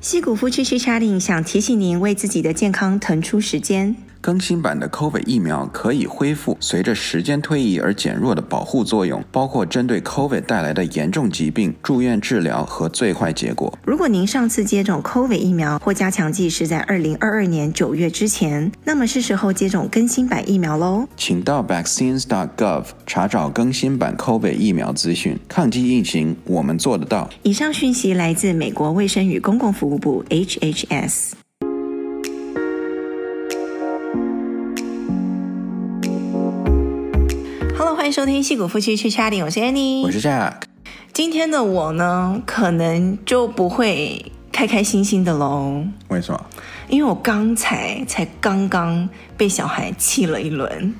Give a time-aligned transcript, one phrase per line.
[0.00, 3.96] 西谷夫妻去 chatting，想提醒您为自己的健康腾出时间。
[4.28, 13.72] 更新版的 COVID 疫苗可以恢复随着时间推移而减弱的保护作用，包括针对 COVID 带来的严重疾病、住院治疗和最坏结果。
[13.86, 21.08] 如果您上次接种 COVID 疫苗或加强剂是在二零二二年九月之前，那么是时候接种更新版疫苗喽。
[21.16, 25.38] 请到 vaccines.gov 查找更新版 COVID 疫苗资讯。
[25.48, 27.30] 抗击疫情，我们做得到。
[27.44, 31.37] 以上讯息来自美国卫生与公共服务部 HHS。
[38.08, 40.54] 迎收听《戏骨夫妻去 chatting》，我是 Annie，我是 Jack。
[41.12, 45.84] 今天的我呢，可能就不会开开心心的喽。
[46.08, 46.46] 为什么？
[46.88, 50.94] 因为我刚才才刚刚被小孩气了一轮，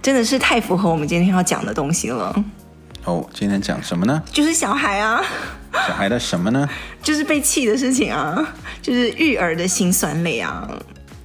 [0.00, 2.34] 真的是太符合我们今天要讲的东西了。
[3.04, 4.22] 哦，今天讲什么呢？
[4.32, 5.22] 就是小孩啊。
[5.86, 6.66] 小孩的什么呢？
[7.02, 8.42] 就是被气的事情啊，
[8.80, 10.66] 就是育儿的辛酸泪啊。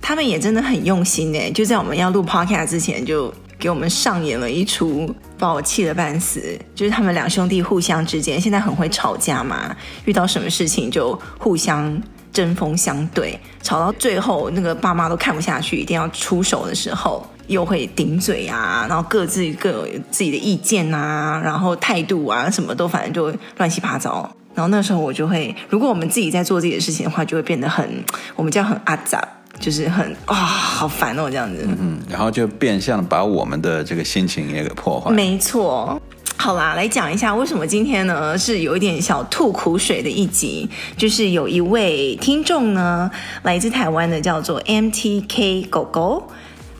[0.02, 3.34] 他们也真的很用心哎，就在我们要录 Podcast 之前就。
[3.60, 6.58] 给我们上演了一出，把我气得半死。
[6.74, 24.34] 就是他们两兄弟互相之间现在很会吵架嘛，遇到什么事情就互相针锋相对，吵到最后那个爸妈都看不下去，一定要出手的时候，又会顶嘴啊，然后各自各有自己的意见啊，然后态度啊什么都反正就乱七八糟。
[24.56, 28.04] 然后那时候我就会，如果我们自己在做自己的事情的话，就会变得很，
[28.36, 29.26] 我们叫很阿杂。
[29.60, 31.68] 就是很啊、哦，好烦哦，这样子。
[31.68, 35.12] 嗯，然后就变相把我们的这个心情也给破坏。
[35.12, 36.02] 没错，
[36.38, 43.12] 好啦，来讲一下为什么今天呢是有一点小吐苦水的一集，就是有一位听众呢
[43.44, 46.24] 来自台湾的，叫做 MTK 狗狗。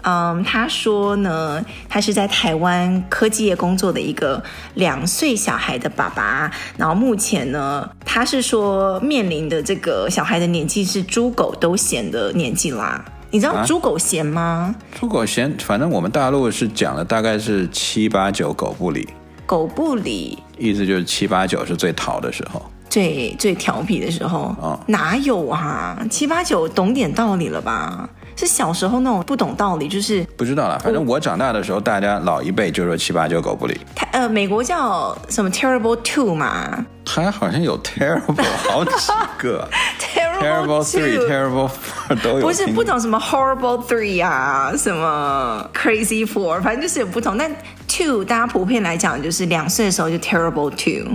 [0.02, 4.42] 嗯，他说呢，他是在台湾科技业工作的一个
[4.76, 13.04] 两岁小孩的爸爸，然后目前呢，他是说面临的这个小孩的年纪是猪狗都嫌的年纪啦。
[13.32, 14.42] 你知道猪狗嫌吗？
[14.42, 19.08] 啊，猪狗嫌，反正我们大陆是讲的大概是七八九狗不理，
[19.46, 24.56] 狗不理，意思就是七八九是最淘的时候，最最调皮的时候。
[24.60, 26.04] 哦，哪有啊？
[26.10, 28.10] 七八九懂点道理了吧？
[28.40, 30.80] 是小时候那种不懂道理，就是不知道了。
[30.80, 33.78] 反正我长大的时候，大家老一辈就说七八九狗不理。
[33.94, 36.86] 他呃，美国叫什么 terrible two 嘛？
[37.04, 38.92] 他好像有 terrible 好几
[39.38, 39.68] 个
[40.00, 42.48] ，terrible three，terrible four 都有。
[42.48, 47.38] 不是不懂什么 horrible three 啊，什么 crazy four，反正就是有不同。
[47.38, 47.54] 但
[47.90, 51.14] two 大家普遍来讲，就是两岁的时候就 terrible two，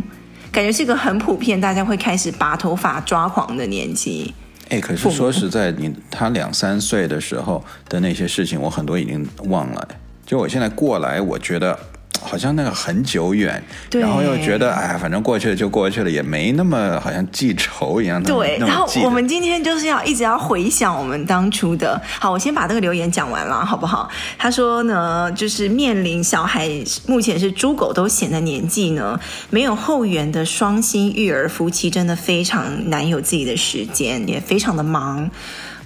[0.52, 4.34] 感觉是一个很普遍，大家会开始拔头发、抓狂的年纪。
[4.70, 9.88] 哎，可是说实在，你他两三岁的时候的那些事情，我很多已经忘了。
[10.25, 11.78] 就我现在过来，我觉得。
[12.24, 13.62] 好像那个很久远，
[13.92, 18.32] 然后又觉得哎呀，反正过去了就过去了，也没那么好像记仇一样的。
[18.32, 22.00] 对，然后我们今天就是要一直要回想我们当初的。
[22.18, 24.08] 好，我先把这个留言讲完了，好不好？
[24.38, 26.68] 他说呢，就是面临小孩
[27.06, 29.20] 目前是猪狗都嫌的年纪呢，
[29.50, 35.30] 没有后援的双薪育儿夫妻真的非常难有自己的时间，也非常的忙。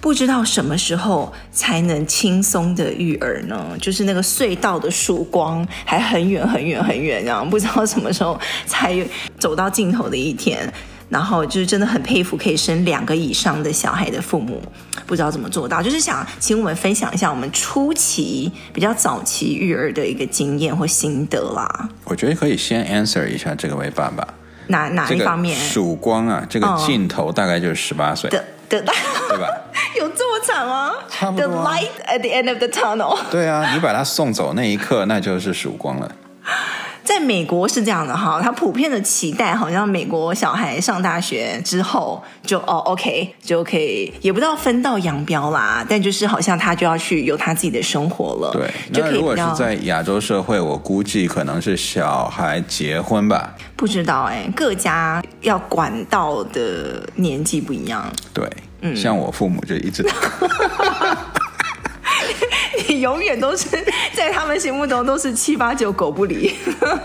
[0.00, 3.76] 不知道什么时候才能轻松的育儿呢？
[3.80, 8.96] 就是那个隧道的曙光还很远很远很远，然后不知道什么时候才
[9.38, 10.72] 走到尽头的一天。
[11.10, 14.60] 然后就是真的很佩服可以生两个以上的小孩的父母，
[15.06, 15.82] 不知道怎么做到。
[15.82, 21.88] 就是想请我们分享一下我们初期比较早期育儿的一个经验或心得啦。
[22.04, 24.28] 我觉得可以先 answer 一下这个位爸爸，
[24.66, 25.58] 哪哪一方面？
[25.58, 28.28] 曙光啊，这个尽头大概就是十八岁。
[28.28, 28.82] 的的
[29.30, 29.48] 对吧？
[30.52, 30.92] 有这么长吗？
[31.08, 31.46] 差不多。
[31.46, 33.18] The light at the end of the tunnel。
[33.30, 36.10] 对啊，你把他送走那一刻，那就是曙光了。
[37.04, 48.50] 在美国是这样的哈，他普遍的期待好像美国小孩上大学之后就哦 OK 就可以，也不知道分道扬镳啦，但就是好像他就要去有他自己的生活了。
[48.52, 53.54] 对，那如果是在亚洲社会，我估计可能是小孩结婚吧。
[53.74, 58.04] 不知道哎，各家要管到的年纪不一样。
[58.34, 58.46] 对，
[58.80, 60.04] 嗯，像我父母就一直。
[62.88, 63.68] 你永远都是
[64.14, 66.54] 在他们心目中都是七八九狗不理，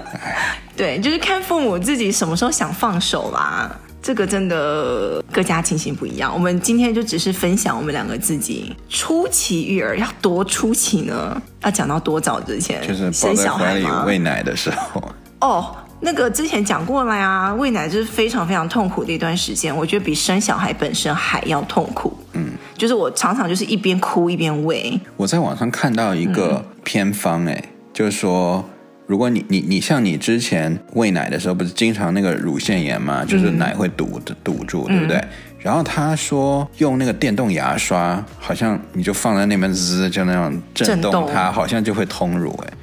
[0.78, 3.70] 对，就是看父母自己什么时候想放手啦。
[4.02, 6.34] 这个真的各家情形不一样。
[6.34, 11.42] 我们今天就只是分享我们两个自己初期育儿要多初期呢？
[11.62, 12.86] 要讲到多早之前？
[12.86, 14.04] 就是生小孩吗？
[14.06, 15.02] 喂奶的时候。
[15.40, 15.74] 哦，
[16.04, 22.16] 那个之前讲过了呀，喂奶就是非常非常痛苦的一段时间，我觉得比生小孩本身还要痛苦。
[22.34, 22.52] 嗯。
[22.76, 25.00] 就是我常常就是一边哭一边喂。
[25.16, 28.66] 我在网上看到一个偏方，哎、嗯，就是说，
[29.06, 33.24] 如果你你你像你之前喂奶的时候，不是经常那个乳腺炎吗？
[33.24, 35.24] 就是奶会堵堵住，嗯、对不对？
[35.60, 42.50] 然后他说用那个电动牙刷，好像你就放在那边滋，就那样震动它，好像就会通乳。
[42.66, 42.78] 哎，嗯，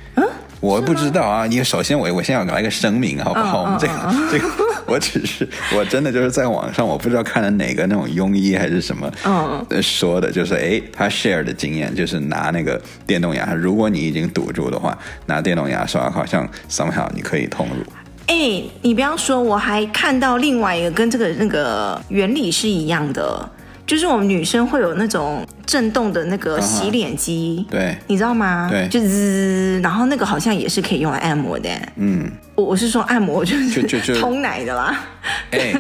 [0.61, 1.47] 我不知道啊。
[1.47, 3.63] 你首先我我先要来一个声明，好不好？
[3.63, 3.95] 我们这个
[4.31, 4.49] 这个，
[4.87, 14.97] 我只是我真的就是在网上，我不知道看了哪个那种庸医还是什么，嗯，说的就是哎，他 share 的经验就是拿那个电动牙刷，如果你已经堵住的话，
[15.27, 17.93] 拿电动牙刷好像 somehow 你可以通乳。
[18.27, 23.51] 哎，你不要说，我还看到另外一个跟这个那个原理是一样的，
[23.91, 28.69] 就是我们女生会有那种震动的那个洗脸机，对，你知道吗？
[28.71, 31.69] 对，就滋，然后那个好像也是可以用来按摩的。
[31.97, 34.97] 嗯，我我是说按摩，就是通奶的啦。
[35.51, 35.73] 哎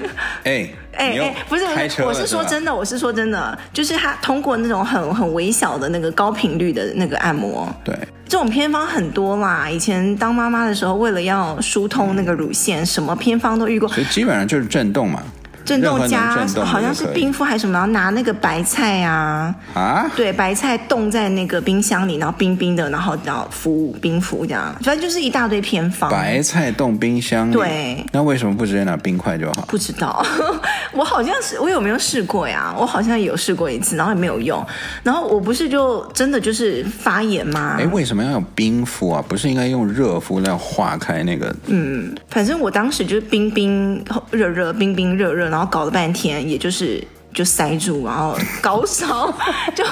[0.42, 1.62] 哎 哎哎，不是，
[2.02, 7.96] 我是说真的，我是说真的，就是它通过那种很很微小的那个高频率的那个按摩，对。
[8.26, 13.88] 这种偏方很多啦，以前当妈妈的时候，为了要疏通那个乳腺，什么偏方都遇过。
[13.88, 15.22] 所以基本上就是震动嘛。
[15.70, 26.10] 震动加好像是冰敷还是什么，然后拿那个白菜啊啊，对，白菜冻在那个冰箱里，然后冰冰的，然后然后敷冰敷这样，反正就是一大堆偏方。
[26.10, 29.64] 白菜冻冰箱里，对，那为什么不直接拿冰块就好？
[29.68, 30.26] 不知道，
[30.92, 32.74] 我好像是我有没有试过呀？
[32.76, 34.60] 我好像有试过一次，然后也没有用。
[35.04, 37.76] 然后我不是就真的就是发炎吗？
[37.78, 39.24] 哎，为什么要用冰敷啊？
[39.28, 41.54] 不是应该用热敷来化开那个？
[41.66, 45.59] 嗯，反正我当时就是冰冰热热，冰冰热热，然后。
[45.60, 49.30] 然后搞了半天，也就是就塞住，然后高烧，
[49.76, 49.84] 就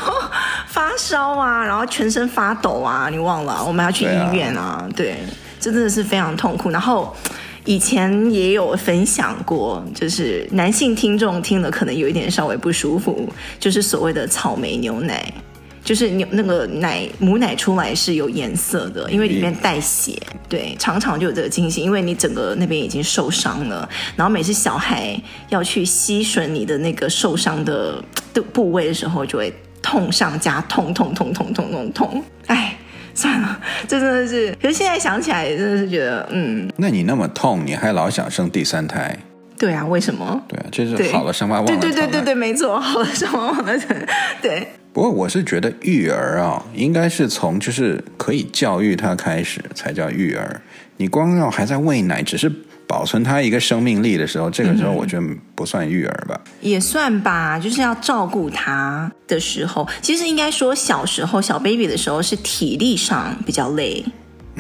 [0.67, 3.63] 发烧啊，然后全身发抖啊，你忘了？
[3.63, 5.19] 我们要去医院啊，对，
[5.61, 6.71] 这真的是非常痛苦。
[6.71, 7.15] 然后
[7.67, 13.29] 以前也有分享过，就是男性听众听了可能有一点稍微不舒服，
[13.61, 15.31] 就是所谓的草莓牛奶。
[15.89, 20.13] 就是牛那个奶母奶出来是有颜色的，因为里面带血，
[20.47, 25.19] 对，常常就有这个情形，因为你整个那边已经受伤了，然后每次小孩
[25.49, 28.05] 要去吸吮你的那个受伤的
[28.35, 29.51] 的部位的时候，就会
[29.81, 32.77] 痛上加痛，痛痛痛痛痛痛痛，哎，
[33.15, 33.59] 算了，
[33.89, 39.19] 这真的是，可是现在想起来真的是觉得，嗯，那你那么痛，你还老想生第三胎？
[39.59, 40.39] 对啊，为什么？
[40.47, 41.81] 对啊，就是好了伤疤忘了疼。
[41.81, 43.97] 对对对对对，没错，好了伤疤忘了疼。
[44.43, 44.69] 对。
[44.93, 50.61] 不过我是觉得育儿啊，应该是从就是可以教育他开始才叫育儿。
[50.97, 52.51] 你光要还在喂奶，只是
[52.87, 55.23] 保存他一个生命力的时候，这个时候我觉得
[55.55, 56.41] 不算育儿吧。
[56.61, 64.05] 也算吧，就是要照顾他的时候，其实应该说小时候小 baby 的时候是体力上比较累。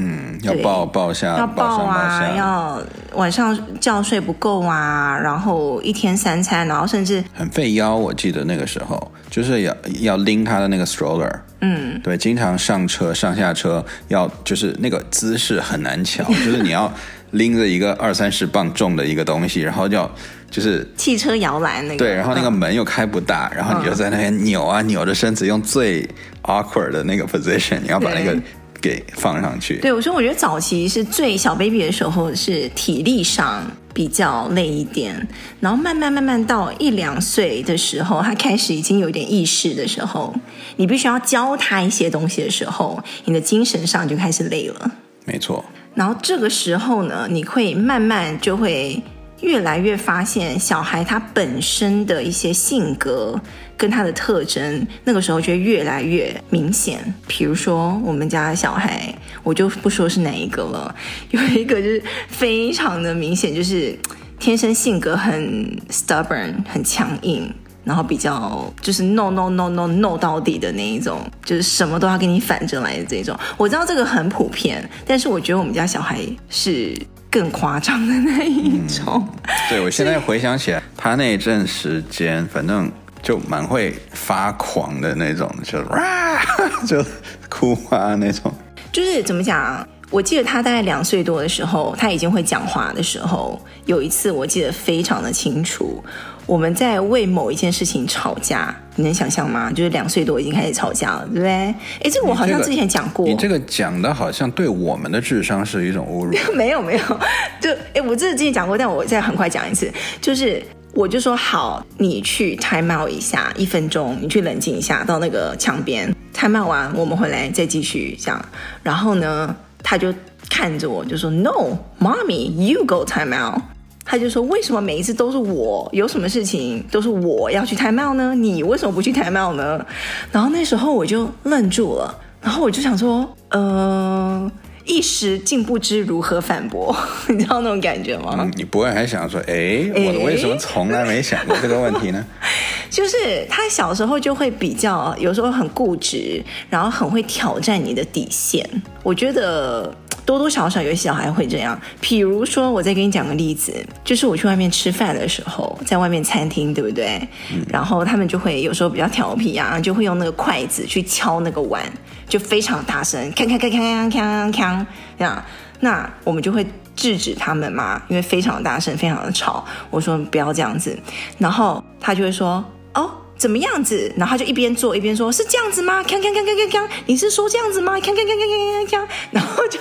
[0.00, 2.82] 嗯，要抱抱下，要抱啊，抱要
[3.14, 7.96] 晚上觉睡不够啊，然后一天三餐，然后甚至很费腰。
[7.96, 16.92] 我记得那个时候就是要要拎他的那个 stroller，嗯，对，经常上车上下车要就是那个姿势很难瞧， 就是你要
[17.32, 20.08] 拎着一个二三十磅重的一个东西，然后要
[20.48, 26.08] 就是汽车摇篮那个，对，然后那个门又开不大，嗯、然后你就在那边扭啊扭着身子，用最
[26.44, 28.40] awkward 的那个 position，你要把那个。
[28.80, 29.78] 给放上去。
[29.78, 35.26] 对，我说，我觉得早期是最小 baby 的时候，是体力上比较累一点，
[35.60, 40.34] 然后慢慢慢慢到一两岁的时候，他开始已经有点意识的时候，
[40.76, 44.90] 你必须要教他一些东西的时候，你的精神上就开始累了。
[45.24, 45.64] 没错。
[45.94, 49.02] 然后这个时候呢，你会慢慢就会
[49.40, 53.40] 越来越发现小孩他本身的一些性格。
[53.78, 56.98] 跟他的特征，那个时候就越来越明显。
[57.28, 59.14] 比如说，我们家小孩，
[59.44, 60.92] 我就不说是哪一个了。
[61.30, 63.96] 有一个就是非常的明显，就是
[64.40, 67.48] 天生性格很 stubborn，很强硬，
[67.84, 73.38] 然后比较就是 no no no no no 到底的那一种，就是什么都要跟你反着来的这种。
[73.56, 76.18] 我知道这个很普遍，但是我觉得我们家小孩
[76.50, 77.00] 是
[77.30, 79.24] 更夸张的那一种。
[79.70, 82.90] 对，我现在回想起来，他那一阵时间，反正。
[83.22, 86.40] 就蛮会发狂的那种，就哇，
[86.86, 87.04] 就
[87.48, 88.52] 哭啊那种。
[88.92, 89.86] 就是怎么讲？
[90.10, 96.02] 我记得他大概两岁多的时候，他已经会讲话的时候，有一次我记得非常的清楚，
[96.46, 99.70] 我们在为某一件事情吵架，你能想象吗？
[99.70, 101.50] 就是两岁多已经开始吵架了，对不对？
[101.50, 101.74] 哎，
[102.10, 103.26] 这个我好像之前讲过。
[103.26, 106.34] 你这个，你这个讲的好像对我们的智商是一种侮辱。
[106.56, 107.20] 没有没有，
[107.60, 110.62] 就哎，我这个之前讲过，但我再很快讲一次，就是。
[110.94, 118.44] 我就说好，你去 time out 一下，一分钟，你去冷静一下，到那个墙边 time out 完，我们回来再继续这样。
[118.82, 120.12] 然后呢，他就
[120.48, 123.60] 看着我，就说 No，mommy，you go time out。
[124.04, 128.34] 他就说为什么每一次都是我，有什么事情都是我要去 time out 呢？
[128.34, 129.84] 你为什么不去 time out 呢？
[130.32, 134.52] 然后那时候我就愣住了，然后我就想说，嗯、呃。
[134.88, 136.96] 一时竟不知如何反驳，
[137.28, 138.34] 你知道那种感觉吗？
[138.40, 142.24] 嗯，你不会还想说，哎，我为什么从来没想过这个问题呢？
[142.90, 148.66] 就是他小时候就会比较，有时候很固执，然后很会挑战你的底线。
[149.02, 149.94] 我觉得
[150.28, 151.80] 多多少少有些小孩会这样。
[152.02, 153.72] 比如说，我再给你讲个例子，
[154.04, 157.16] 就是我去外面吃饭的时候，在外面餐厅，对不对？
[157.50, 157.64] 嗯。
[157.70, 161.82] 然后他们就会有时候比较调皮啊，就会用那个筷子去敲那个碗，
[162.28, 165.42] 就非常大声，锵锵锵锵锵锵锵这样。
[165.80, 169.64] 那我们就会制止他们嘛，因为非常大声，非常的吵。
[169.88, 170.94] 我说不要这样子，
[171.38, 172.62] 然后他就会说。
[172.94, 174.12] 哦，怎么样子？
[174.16, 177.94] 然后他就一边做一边说：“是这样子吗？”锵锵锵锵锵锵，你是说这样子吗？
[177.96, 179.78] 锵锵锵锵锵锵锵，然后就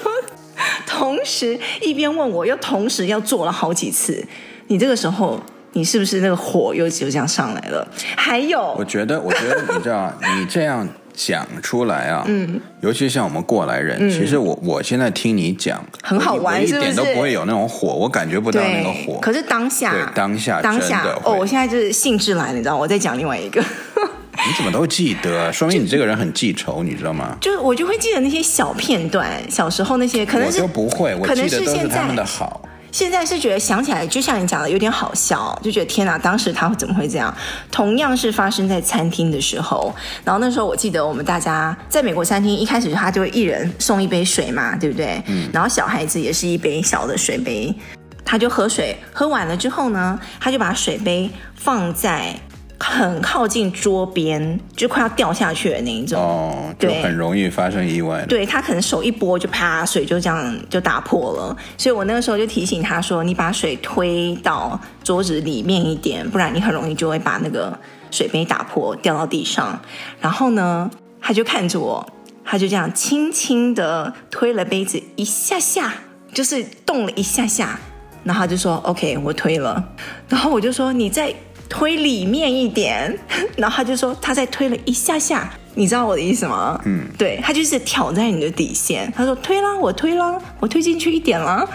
[0.85, 4.25] 同时一边问我，又同时要做了好几次。
[4.67, 5.41] 你这个时候，
[5.73, 7.87] 你是不是那个火又就这样上来了？
[8.15, 10.87] 还有，我觉得，我觉得你知道， 你这样。
[11.19, 16.63] 讲出来啊，嗯，尤其像我们过来人，嗯、其实我我现在听你讲很好玩？
[16.63, 19.19] 一点都不会有那种火，我感觉不到那个火。
[19.19, 22.77] 可是当下，对当下，当下哦，我现在就是兴致来了，你知道？
[22.77, 23.59] 我在讲另外一个，
[24.47, 25.51] 你怎么都记得？
[25.51, 27.35] 说明你这个人很记仇，你知道吗？
[27.41, 32.61] 就是我就会记得那些小片段，小时候那些，可能是我就不会，我记得都是他们的好。
[32.93, 37.35] 现在是觉得想起来，就像你讲的，有点好笑，就觉得天哪，当时他怎么会这样？
[37.69, 45.21] 同样是发生在餐厅的时候，然后那时候我记得我们大家在美国餐厅一开始他就会一人送一杯水嘛，对不对？
[45.27, 45.49] 嗯。
[45.51, 47.75] 然后小孩子也是一杯小的水杯，
[48.23, 52.33] 他就喝水，喝完了之后呢，他就把水杯放在。
[52.79, 58.23] 很靠近桌边，就快要掉下去的那一种，哦，就很容易发生意外。
[58.27, 61.57] 对，他可能手一拨，就啪，水就这样就打破了。
[61.77, 67.77] 所以我那个时候就提醒他说：“你把水推到桌子里面一点，不然你很容易就会把那个
[68.11, 69.79] 水杯打破，掉到地上。”
[70.21, 72.07] 然后呢，他就看着我，
[72.45, 75.91] 他就这样轻轻的推了杯子一下下，
[76.31, 77.79] 就是动了一下下，
[78.23, 79.83] 然后他就说：“OK，我推了。”
[80.29, 81.33] 然后我就说：“你在。”
[81.69, 83.17] 推里面一点，
[83.57, 86.79] 然后他就说他再推了一下下，你知道我的意思吗？
[86.85, 89.11] 嗯，对，他就是挑战你的底线。
[89.15, 91.67] 他说推啦，我推啦，我推进去一点啦。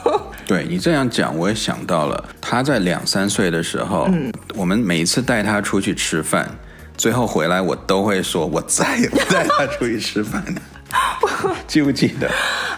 [0.46, 6.48] 对，你这样讲，我也想到了，他在两三岁的时候，嗯，我们每一次带他出去吃饭，
[6.96, 10.62] 最后回来我都会说，我再也不带他出去吃饭了。
[11.68, 12.28] 记不记得？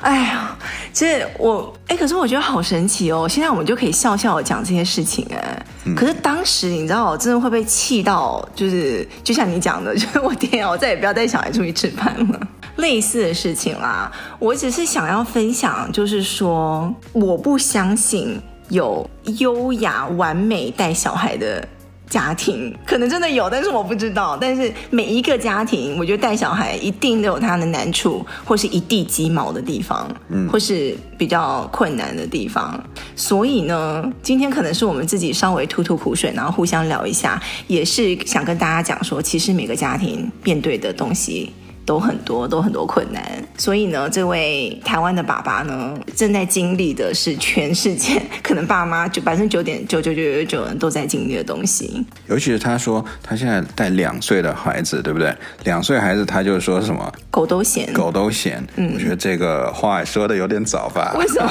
[0.02, 0.52] 哎呀，
[0.93, 3.27] 其实我哎，可是我觉得好神奇哦！
[3.29, 12.41] 现在我们就可以笑笑的讲这些事情哎，嗯、可是当时你知道，我真的会被气到，就是就像你讲的， 就是我天啊，我再也不要带小孩出去吃饭了。
[12.77, 19.09] 类似的事情啦，我只是想要分享，就是说，我不相信有
[19.39, 21.67] 优雅完美带小孩的。
[22.12, 24.37] 家庭可能真的有，但是我不知道。
[24.38, 32.78] 但是每一个家庭，我觉得带小孩一定都有他的难处，或是一地鸡毛的地方，嗯，或是比较困难的地方。
[33.16, 41.50] 所以呢，今天可能是我们自己稍微吐吐苦水，然后互相聊一下，也是想跟大家讲说，其实每个家庭面对的东西。
[41.85, 43.23] 都很多，都很多困难，
[43.59, 52.05] 所以呢，这位台湾的爸爸呢，正在经历的是全世界可能爸妈就百分之九点九九九九九人都在经历的东西。
[52.29, 55.35] 尤其是他说他现在带两岁的孩子，对不对？
[55.65, 58.65] 两岁孩子他就说什么狗都嫌，狗都嫌。
[58.77, 61.15] 嗯，我觉得这个话说的有点早吧？
[61.19, 61.51] 为什么？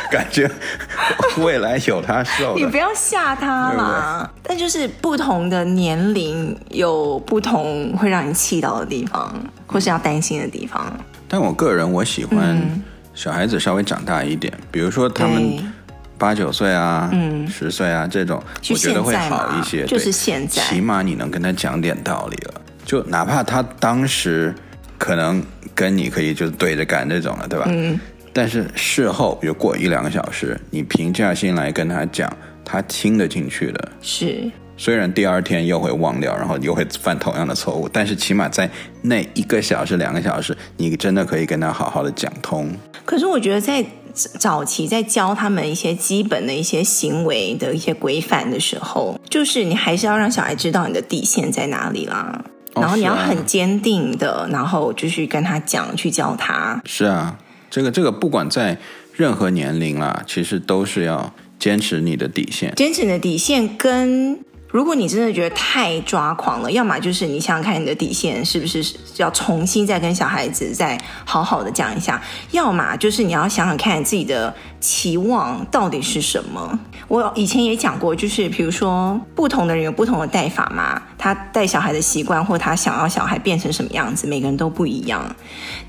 [0.10, 0.50] 感觉
[1.38, 4.30] 未来有他受，你不要吓他啦。
[4.42, 9.34] 但就是不同的年龄有不同会让你气到的地方，
[9.66, 10.92] 或是要担心的地方。
[11.28, 12.58] 但我个人我喜欢
[13.14, 15.58] 小孩子稍微长大一点，嗯、比如说他们
[16.16, 19.84] 八九岁啊，嗯，十岁啊这种，我觉得会好一些。
[19.84, 22.54] 就是现在，起码你能跟他讲点道理了。
[22.84, 24.54] 就哪怕他当时
[24.96, 27.66] 可能跟你可以就对着干这种了，对吧？
[27.68, 28.00] 嗯。
[28.38, 32.32] 但是事后，比如过一两个小时，你平下心来跟他讲，
[32.64, 33.88] 他听得进去的。
[34.00, 38.70] 是，虽然第二天又会忘掉，然后又会犯同样的错误，但是起码在
[39.02, 42.70] 那一个小时、两个小时，你真的可以跟他好好的讲通。
[43.04, 52.40] 可是我觉得在早期在教他们一些基本的一些行为的一些规范的时候，就是你还是要让小孩知道你的底线在哪里啦，
[52.74, 56.80] 哦、然后你要很坚定的，然后就是跟他讲，去教他。
[56.84, 57.36] 是啊。
[57.70, 58.76] 这个这个不管在
[59.14, 62.72] 任何年龄啦，其实都是要坚持你的底线。
[62.76, 64.38] 坚持你的底线跟，
[64.70, 68.84] 如果你真的觉得太抓狂了，要么就是你想想看你的底线是不是
[69.16, 72.22] 要重新再跟小孩子再好好的讲一下，
[72.52, 76.78] 要么就是你要想想看自己的期望到底是什么。
[77.08, 81.02] 我以前也讲过，就是比如说不同的人有不同的带法嘛。
[81.18, 85.34] 他带小孩的习惯，或他想要小孩变成什么样子，每个人都不一样。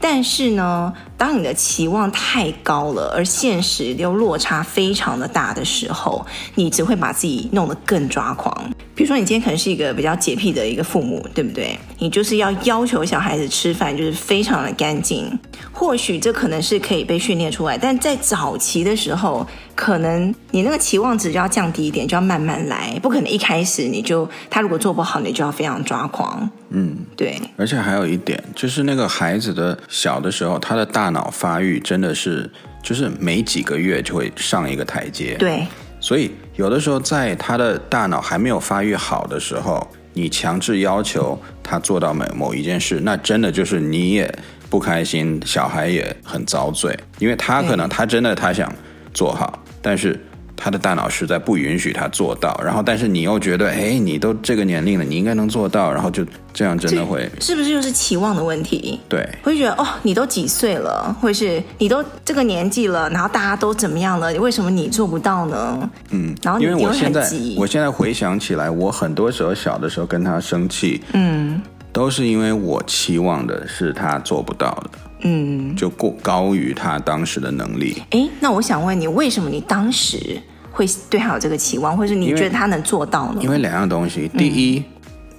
[0.02, 8.70] 但是呢，当你的期望太高了，而现实又落差非常的大的时候，你只会把自己弄得更抓狂。
[8.96, 11.78] 比如说，你今天可能是一个比较洁癖的一个父母，对不对？
[12.00, 15.40] 你就是要要求小孩子吃饭就是非常的干净。
[15.72, 19.48] 或许这可能是可以被训练出来，但在早期的时候，
[19.80, 26.50] 可能你那个期望值就要降低一点，就要慢慢来，不可能一开始你就他如果做不好，你就要非常抓狂。
[26.72, 27.40] 嗯，对。
[27.56, 32.52] 而且还有一点，就是那个孩子的小的时候，他的大脑发育真的是，
[32.84, 35.36] 就是每几个月就会上一个台阶。
[35.40, 35.66] 对。
[36.02, 44.30] 所以有的时候，在他的大脑还没有发育好的时候，你强制要求他做到某某一件事，那真的就是你也。
[44.70, 48.72] 不开心，小孩也很遭罪，因为他可能他真的他想
[49.16, 50.20] 做好，但是
[50.56, 52.60] 他的大脑实在不允许他做到。
[52.64, 59.00] 然后，但是你又觉得，哎，你都这个年龄了，你应该能做到，然后就这样真的会是不是就是期望的问题？
[59.08, 65.90] 对，会觉得哦，你都几岁了，或是你都这个年纪了，然后大家都怎么样了，为什么你做不到呢？
[66.10, 71.62] 嗯，然后你因为我现在我现在回想起来，我很多时候小的时候跟他生气，嗯。
[71.92, 78.02] 都是因为我期望的是他做不到的，嗯，就过高于他当时的能力。
[78.12, 80.40] 哎，那我想问你，为什么你当时
[80.72, 83.42] 会对他有这个期望，或是你觉得他能做到呢？
[83.42, 84.84] 因为两样东西，第一，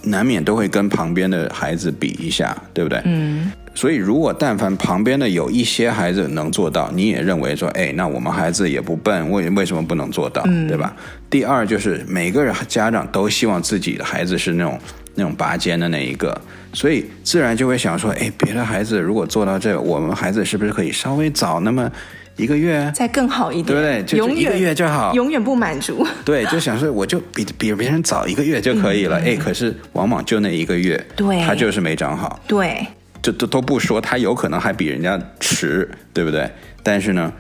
[0.03, 3.01] 嗯，难免都会跟旁边的孩子比一下，对不对？
[3.05, 3.51] 嗯。
[3.73, 10.93] 所以，如果但凡旁边的有一些孩子能做到，你也认为说，哎，那我们孩子也不笨，为为什么不能做到，嗯，对吧？
[11.31, 14.79] 第二，就是每个人家长都希望自己的孩子是那种。
[15.21, 16.35] 那种拔尖的那一个，
[16.73, 21.93] 所以自然就会想说，哎，别的孩子如果做到这，我们孩子是不是可以稍微早那么
[22.37, 24.19] 一个月，再更好一点，对不对？
[24.19, 26.07] 就一个月就好，永远不满足。
[26.25, 29.19] 对， 就想说，我就比比别人早一个月就可以了。
[29.19, 32.41] 哎、嗯，可是往往就那一个月，对，他就是没长好。
[32.49, 32.87] 对，
[33.21, 36.51] 就都都不说，他有可能还比人家迟，对不对？
[36.83, 37.31] 但是呢，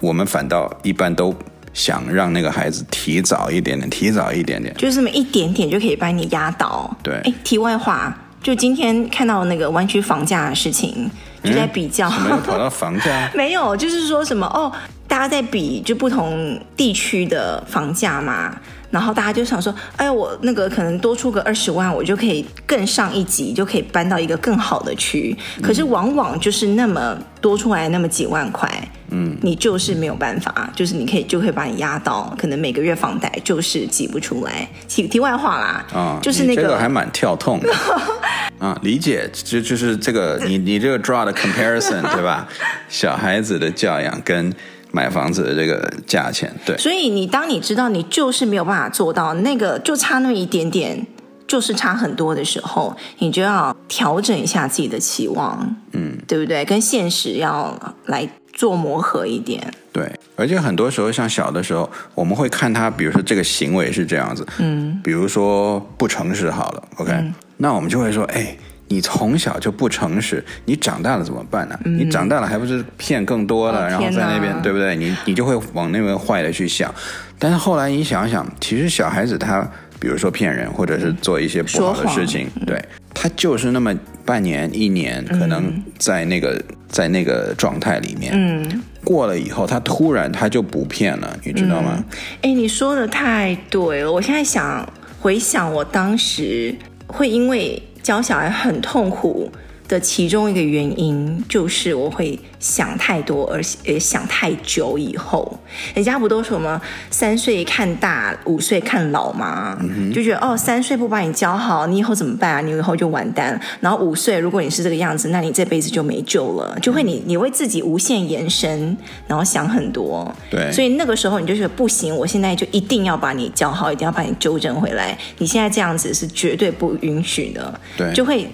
[0.00, 1.36] 我们反倒一般都。
[1.76, 6.90] 想让那个孩子提早一点点，提早一点点，就是这么一点点就可以把你压倒。
[7.02, 11.10] 对，哎，题外话，就今天看到那个湾区房价的事情，
[11.44, 14.72] 就在比较，没有跑到房价， 没有，就是说什么哦，
[15.06, 18.56] 大家在比就不同地区的房价嘛。
[18.88, 25.36] 然后大家就想说，哎，我那个可能多出个二十万，我就可以更上一级，就可以搬到一个更好的区。
[25.60, 28.70] 可是往往就是那么多出来那么几万块，
[29.16, 34.68] 嗯，你就是没有办法，就是你可以就可以把你压到，可能每个月房贷就是挤不出来。
[34.86, 37.72] 题题外话啦，啊、哦，就是那个，这个还蛮跳痛的
[38.60, 42.46] 啊，理解，就就是这个你你这个 draw 的 comparison 对吧？
[42.88, 44.52] 小孩子的教养跟。
[44.92, 51.06] 买房子的这个价钱，对，所以你当你知道你就是没有办法做到那个，就差那么一点点，
[51.46, 56.64] 就是差很多的时候，你就要调整一下自己的期望，嗯，对不对？
[56.64, 60.10] 跟现实要来做磨合一点，对。
[60.34, 68.56] 而且很多时候，像小的时候，我们会看他，比如说这个行为是这样子，嗯，比如说不诚实，好了，OK，嗯，那我们就会说，哎。
[68.88, 71.76] 你从小就不诚实，你长大了怎么办呢？
[71.84, 74.94] 嗯、你长大了还不是骗更多了，哦、然后在那边对不对？
[74.94, 76.94] 你你就会往那边坏的去想。
[77.36, 82.80] 但是后来你想想，其实小孩子他，比如说骗人，或者是做一些不好的事情，对，
[83.18, 83.92] 他就是那么
[84.24, 92.04] 半年一年，可能在那个、嗯、在那个状态里面，嗯，过了以后，他突然他就不骗了，你知道吗？
[92.42, 94.86] 哎、嗯，你说的太对了，我现在想
[95.18, 96.74] 回想我当时
[97.06, 97.82] 会因为。
[98.06, 99.50] 教小孩很痛苦
[99.88, 104.96] 的其中一个原因，就是我会想太多，而且想太久。
[104.98, 105.58] 以后
[105.94, 109.76] 人家不都说什么三岁看大，五岁看老吗？
[109.80, 112.60] 嗯、就觉得哦，三岁不把你教好，你以后怎么办啊？
[112.60, 113.60] 你以后就完蛋。
[113.80, 116.78] 然后五岁，如果你是这个样子，那你这辈子就没救了。
[116.80, 118.96] 就会你你为自己无限延伸，
[119.26, 120.34] 然后想很多。
[120.50, 125.16] 对，所以那个时候你就觉得不行，我现在就一定要把你教好，一定要把你纠正回来。
[125.38, 127.80] 你现在这样子是绝对不允许的。
[127.96, 128.48] 对，就会。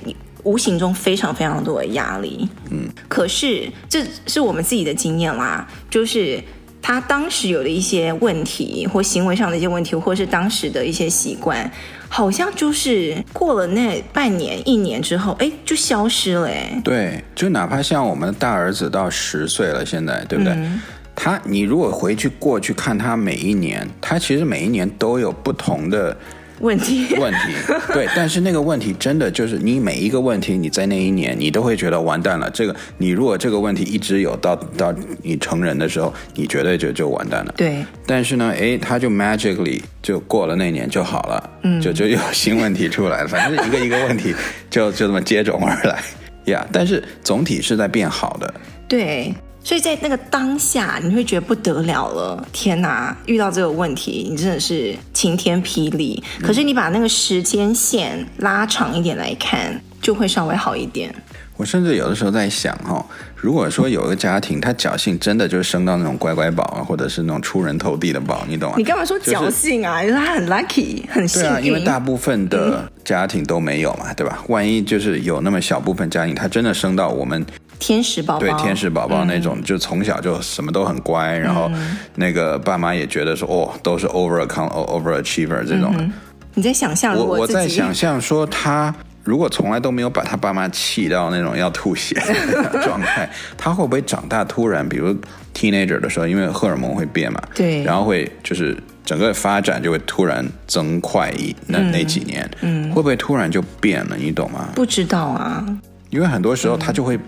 [0.44, 6.42] 无形中非常非常多的压力，嗯，可是这是我们自己的经验啦，就是
[6.80, 11.70] 他当时有的一些问题，或行为上的一些问题，或是当时的一些习惯，
[12.08, 20.52] 好像就是过了那半年、一年之后，哎，就消失了，哎，对，就哪怕像我们的大儿子到十岁了，现在对不对？
[20.54, 20.80] 嗯，
[21.14, 26.16] 他，你如果回去过去看他每一年，他其实每一年都有不同的。
[26.62, 27.38] 问题，问题，
[27.92, 32.48] 对，但是那个问题真的就是你每一个问题，你在那一年你都会觉得完蛋了。
[32.50, 37.52] 这个你如果这个问题一直有到到你成人的时候，你绝对就就完蛋了。
[37.56, 44.34] 对，但是呢，哎，他就 magically 就过了那年就好了，嗯，就就有新问题出来了，反正一个一个问题
[44.70, 46.00] 就就这么接踵而来，
[46.44, 48.54] 呀、yeah，但是总体是在变好的。
[48.88, 49.34] 对。
[49.64, 53.16] 所以在那个当下，你会觉得不得了了，天哪！
[53.26, 56.22] 遇到这个问题，你真的是晴天霹雳。
[56.42, 61.14] 可是你把那个时间线拉长一点来看，就会稍微好一点。
[61.56, 68.74] 我甚至有的时候在想，哈，如果说有一个家庭，他侥幸真的就生到那种乖乖宝啊，或者是那种出人头地的宝，你懂吗？
[68.76, 70.02] 你干嘛说侥幸啊？
[70.02, 71.48] 就是他很 lucky，很幸运。
[71.48, 74.42] 对啊，因为大部分的家庭都没有嘛，对吧？
[74.48, 77.46] 万一就是有那么小部分家庭，他真的生到我们。
[77.82, 81.68] 天使宝宝，对天使宝宝那种，嗯、就从小就什么都很乖，然后
[82.14, 86.12] 那个爸妈也觉得说，哦，都是 over account overachiever 这种、嗯。
[86.54, 95.12] 你在想象，我我在想象说，他如果从来都没有把他爸妈气到那种要吐血的 状态，他会不会长大突然，比如
[95.52, 104.16] teenager 的时候，因为荷尔蒙会变嘛，对，然后会就是整个发展就会突然增快一那、嗯、那几年，嗯，会不会突然就变了？
[104.16, 104.68] 你懂吗？
[104.72, 105.66] 不知道啊，
[106.10, 107.18] 因为很多时候他就会。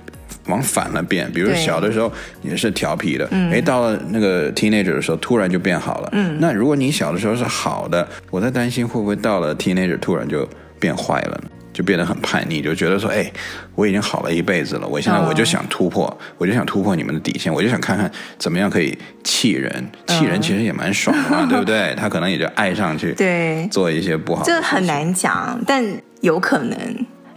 [0.46, 6.08] 往反了变，比如小的时候也是调皮的，哎，到了那个 teenager 的时候，突然就变好了。
[6.12, 11.50] 嗯，那如果你小的时候是好的，我在担心会不会到了 teenager 突然就变坏了呢？
[11.72, 13.28] 就变得很叛逆，就觉得说，哎，
[13.74, 18.08] 我已经好了一辈子了，我现在我就想突破，哦、我就想突破你们的底线，我就想看看
[18.38, 21.92] 怎么样可以气人，气人其实也蛮爽的 对不对？
[21.96, 24.46] 他可能也就爱上去，对，做一些不好的。
[24.46, 25.84] 这很难讲，但
[26.20, 26.78] 有可能。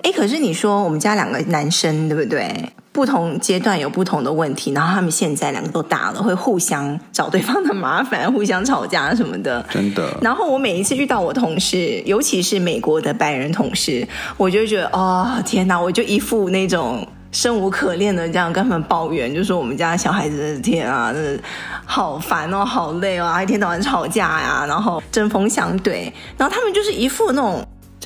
[0.08, 2.72] 哎，可是你说我们家两个男生，对不对？
[2.94, 9.62] 不同阶段有不同的问题，然后他们现在两个都大了，会互相找对方的麻烦，互相吵架什么的。
[9.70, 10.18] 真的。
[10.22, 21.44] 然后我每一次遇到我同事，尤其是美国的白人同事，我就觉得哦天哪，我就一副那种生无可恋的这样跟他们抱怨，就说我们家小孩子的天啊，真的
[21.86, 27.62] 好烦哦，好累哦，一天到晚吵架呀，然后针锋相对，然后他们就是一副那种。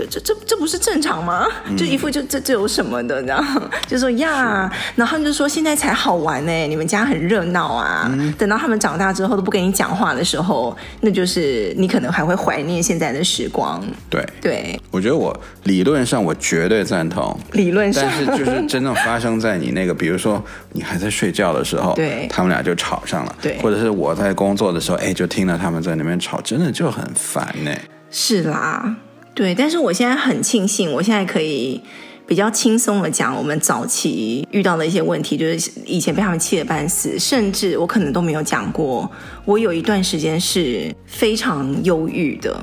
[0.05, 1.45] 这这这这不是正常吗？
[1.77, 8.09] 就一副就这这有什么的，然后就说呀，然后他们就说现在才好玩呢，你们家很热闹啊。
[8.11, 13.83] 嗯、等到他们长大之后都不跟你讲话的时候，那就是你可能还会怀念现在的时光。
[14.09, 27.71] 对对，我觉得我理论上我绝对赞同，理论上，但是就是真正发生在你那个，比如说你还在睡觉的时候，对，他们俩就吵上了，对，或者是我在工作的时候，哎，就听到他们在那边吵，真的就很烦呢。
[28.09, 28.95] 是啦。
[29.41, 31.81] 对，但是我现在很庆幸，我现在可以
[32.27, 39.09] 比较轻松的讲我们早期遇到的一些问题，就是以前被他们气得半死，甚至我可能都没有讲过。
[39.43, 42.55] 我有一段时间是非常忧郁的，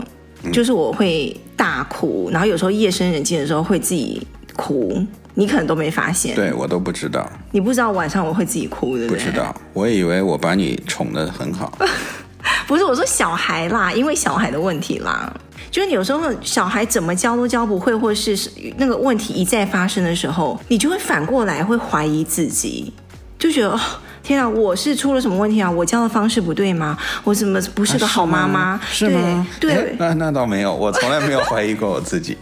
[0.52, 6.36] 就是我会大哭，然后有时候夜深人静的时候会自己哭，你可能都没发现。
[6.36, 11.76] 对，我都不知道，你不知道晚上我会自己哭的，不知道，我以为我把你宠得很好。
[12.68, 15.34] 不是，我说小孩啦，因为小孩的问题啦。
[15.70, 18.36] 就是有时候小孩怎么教都教不会，或是
[18.76, 22.92] 那个问题一再发生的时候，你就会反过来会怀疑自己，
[23.38, 23.80] 就觉得哦，
[24.22, 25.70] 天啊，我是出了什么问题啊？
[25.70, 26.96] 我教的方式不对吗？
[27.22, 28.60] 我怎么不是个好妈妈？
[28.60, 29.46] 啊、是吗？
[29.60, 32.36] 对，对那那倒没有，我从来没有怀疑过我自己。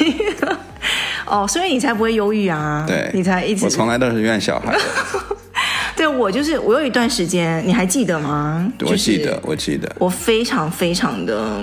[1.26, 2.84] 哦，所以你才不会忧郁啊？
[2.88, 3.64] 对，你才一直。
[3.64, 4.80] 我从来都是怨小孩的。
[5.94, 8.66] 对，我就是我有一段时间，你还记得吗？
[8.80, 11.62] 我记得，我记得，我非常非常的。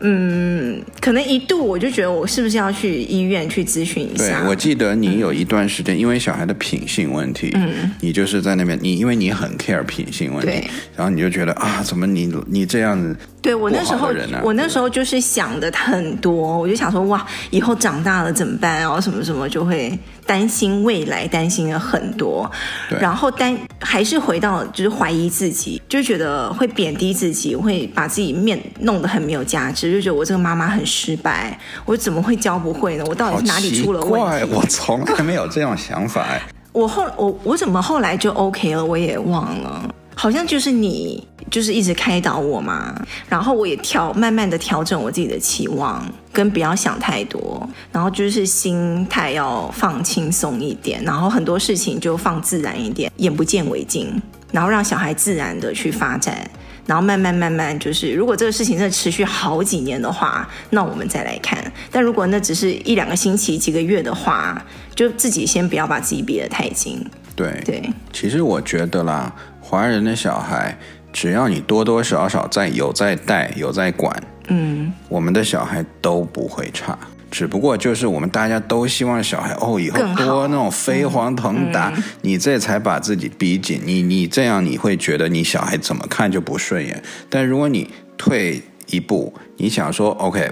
[0.00, 4.40] 嗯，可能一度我就觉得我是不是要去医院去咨询一下？
[4.40, 13.16] 对，我记得你有一段时间，因为小孩的品性问题，嗯，你就是在那边，你因为你很 care 品性问题，然后你就觉得啊，怎么你你这样子？
[13.44, 14.08] 对，我那时候，
[14.42, 18.80] 我那时候就是想的很多，我就想说哇，以后长大了怎么办？
[18.80, 22.50] 然后什么什么就会担心未来，担心了很多，
[22.98, 33.04] 然后担还是回到就是怀疑自己，就觉得会贬低自己，会把自己面弄得很没有价值，就觉得我这个妈妈很失败，我怎么会教不会呢？
[33.06, 34.54] 我到底是哪里出了问题？
[34.54, 36.24] 我从来没有这种想法。
[36.72, 38.82] 我后我我怎么后来就 OK 了？
[38.82, 39.94] 我也忘了。
[40.14, 42.94] 好像就是你，就是一直开导我嘛，
[43.28, 54.20] 然后我也调，慢慢的调整我自己的期望，跟不要想太多，然后就是心态要放轻松一点，然后很多事情就放自然一点，眼不见为净，
[54.52, 56.48] 然后让小孩自然的去发展，
[56.86, 67.04] 然后慢慢慢慢就是，如果这个事情真的持续好几年的话，那我们再来看，但如果那只是一两个星期、几个月的话，就自己先不要把自己逼得太紧。
[67.36, 69.34] 对对，其实我觉得啦。
[69.64, 70.76] 华人的小孩，
[71.10, 74.14] 只要你多多少少在有在带有在管，
[74.48, 76.96] 嗯，我们的小孩都不会差。
[77.30, 83.80] 只不过就是我们大家都希望小孩哦，以后多那种飞黄腾达，嗯、你这才把自己逼紧。
[83.84, 87.02] 你你这样你会觉得你小孩怎么看就不顺眼。
[87.28, 90.48] 但如果你退一步，你想说，OK，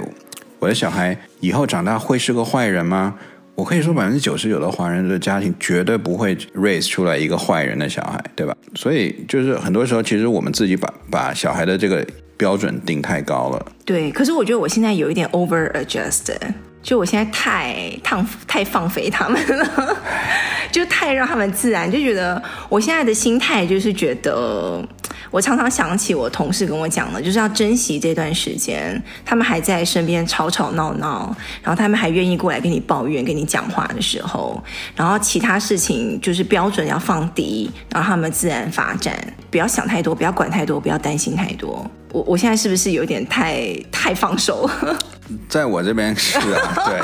[0.58, 3.14] 我的小孩以后长大会是个坏人吗？
[3.62, 8.52] 我可以说百分之九十九的华人的家庭绝对不会 raise 出来一个坏人的小孩，对吧？
[8.74, 12.04] 所以就是很多时候，其实我们自己把把小孩的这个
[12.36, 13.66] 标准定太高了。
[13.84, 16.40] 对，可是我觉得我现在有一点 over adjusted。
[16.82, 19.96] 就我现在太太太放飞他们了，
[20.72, 24.84] 就太让他们自然，就觉得我现在的心态就是觉得，
[25.32, 34.62] 我常常想起我同事跟我讲的，就是要珍惜这段时间，他们还在身边吵吵闹闹，然后他们还愿意过来跟你抱怨、跟你讲话的时候，
[34.94, 39.16] 然后其他事情就是标准要放低，然后他们自然发展，
[39.50, 41.90] 不要想太多，不要管太多，不要担心太多。
[42.12, 44.68] 我我现在是不是有点太太放手？
[45.48, 47.00] 在我这边是啊， 对。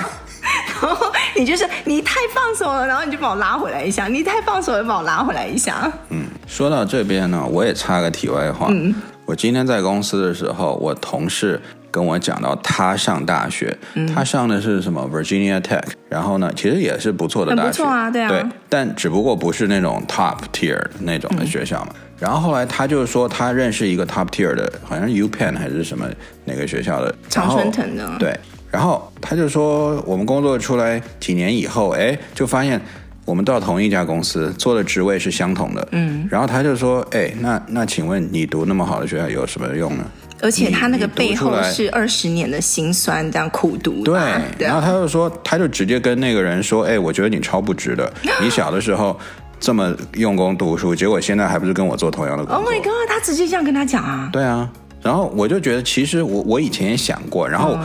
[0.81, 4.07] 然后你就是你太放手了，然后你就把我拉回来一下。
[4.07, 5.91] 你太放手了，把我拉回来一下。
[6.11, 8.69] 嗯，说到这边呢，我也插个题外话。
[8.71, 18.29] 嗯，我今天在公司的时候，我同事跟我讲到他上大学，嗯、他上的是什么 Virginia Tech，然后呢，其实也是不错的大学，不错啊，对啊。
[18.29, 21.91] 对，但只不过不是那种 top tier 那种的学校嘛。
[21.95, 26.07] 嗯、然后后来他就说，他认识一个 top tier 的，好像是 UPenn 还是什么
[26.45, 28.17] 哪个学校的，常春藤的。
[28.19, 28.39] 对。
[28.71, 32.81] 然后他就说，我们工作出来几年以后，哎，就发现
[33.25, 35.89] 我们到同一家公司做的职位是相同的。
[35.93, 36.29] 嗯。
[36.31, 40.05] 然后他就说，哎，那那请问你读那么好的学校有什么用呢？
[40.41, 44.05] 而且他那个背后是二十年的辛酸，这样苦读。
[44.05, 44.21] 对。
[44.59, 48.13] 然后他就说，他就直接跟那个人说，哎，我觉得你超不值得。
[48.41, 49.19] 你小的时候
[49.59, 53.09] 这么用功读书，结果现在还不是跟我做同样的工作？Oh my god！
[53.09, 54.29] 他直接这样跟他讲啊？
[54.33, 54.71] 对啊。
[55.03, 57.79] 然后我就觉得，其实我我以前也想过，然后。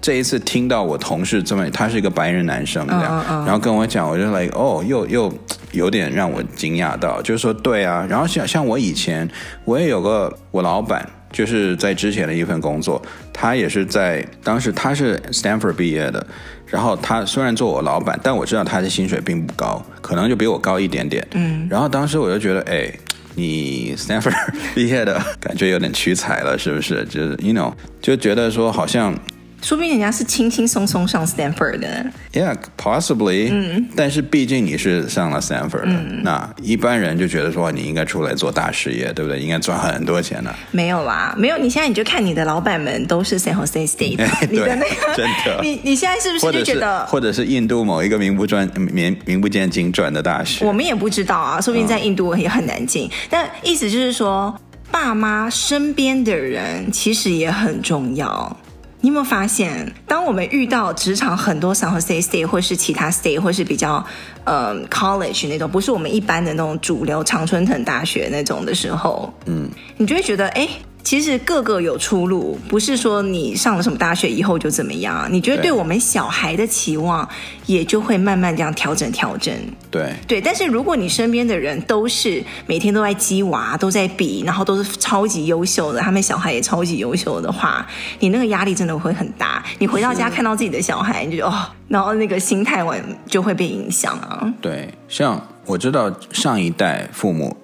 [0.00, 3.44] 嗯这一次听到我同事这么，他是一个白人男生这样，uh, uh, uh.
[3.44, 5.30] 然后跟我讲，我就 like 哦，又又
[5.72, 9.28] 有点让我惊讶到，就是说对啊，然后像像我以前
[9.66, 16.26] 我也有个我老板，就是在之前的一份工作，他也是在当时他是 Stanford 毕业的，
[16.64, 22.90] 然后他虽然做我老板，但我知道他的薪水并不高，可能就比我高一点点，嗯，然后当时我就觉得，哎，
[23.34, 24.34] 你 Stanford
[24.74, 27.04] 毕业的感觉有点屈才了，是不是？
[27.04, 29.14] 就是 you know 就觉得说好像。
[29.62, 33.48] 说不定人家是轻轻松松上 Stanford 的，Yeah, possibly。
[33.52, 39.38] 嗯，但是毕竟你是上了 Stanford 的，嗯，那一般人就觉得说你应该出来做大事业，对不对？
[39.38, 40.54] 应该赚很多钱呢。
[40.70, 41.58] 没有啦，没有。
[41.58, 44.16] 你现在你就看你的老板们都是 San Jose State，
[44.50, 45.60] 你的那个真的。
[45.62, 50.64] 你你现在是不是就觉得，或者是印度某一个名不转名名不见经传的大学？
[50.64, 53.06] 我们也不知道啊，说不定在印度也很难进。
[53.06, 54.54] 嗯，但意思就是说，
[54.90, 58.56] 爸妈身边的人其实也很重要。
[59.00, 64.04] 你有没有发现，当我们遇到职场很多 San Jose State 或是其他 State 或是比较
[64.44, 70.68] 呃 College 那种，不是我们一般的那种主流常春藤大学那种的时候，嗯，你就会觉得，哎。
[71.02, 75.26] 其实各个有出路，不是说你上了什么大学以后就怎么样。
[75.30, 77.28] 你觉得对我们小孩的期望，
[77.66, 79.54] 也就会慢慢这样调整调整。
[79.90, 87.86] 对对，但是如果你身边的人都是每天都在鸡娃，都在比，然后都是超级优秀的，他们小孩也超级优秀的话，
[88.20, 89.64] 你那个压力真的会很大。
[89.78, 94.52] 你回到家看到自己的小孩，你就哦，然后那个心态完就会被影响啊。
[94.60, 97.56] 对，像我知道上一代父母。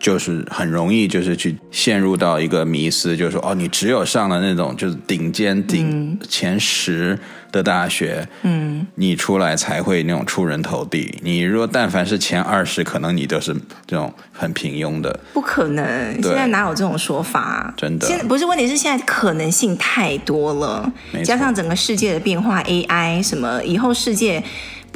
[0.00, 7.18] 就是很容易，就是去陷入到一个迷思，就是说，哦，你只有上了那种就是顶尖顶前十
[7.50, 11.18] 的大学，嗯，你出来才会那种出人头地。
[11.22, 13.52] 你若但凡是前二十，可能你都是
[13.86, 15.18] 这种很平庸的。
[15.32, 17.74] 不可能，现在哪有这种说法？
[17.76, 20.92] 真的，现在不是问题是现在可能性太多了，
[21.24, 24.42] 加上整个世界的变化，AI 什么，以后世界。